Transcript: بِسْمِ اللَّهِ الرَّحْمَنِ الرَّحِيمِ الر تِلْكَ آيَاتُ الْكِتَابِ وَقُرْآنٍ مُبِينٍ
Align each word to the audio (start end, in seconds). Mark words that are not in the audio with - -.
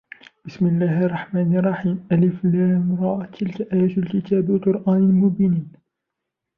بِسْمِ 0.45 0.67
اللَّهِ 0.67 1.05
الرَّحْمَنِ 1.05 1.57
الرَّحِيمِ 1.57 2.07
الر 2.11 3.25
تِلْكَ 3.25 3.61
آيَاتُ 3.61 3.97
الْكِتَابِ 3.97 4.49
وَقُرْآنٍ 4.49 5.01
مُبِينٍ 5.11 5.71